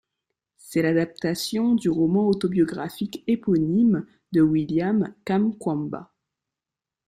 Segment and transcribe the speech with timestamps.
[0.57, 6.11] C'est l'adaptation du roman autobiographique éponyme de William Kamkwamba.